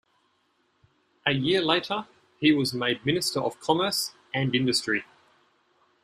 [1.27, 2.07] A year later,
[2.39, 5.05] he was made Minister of Commerce and Industry.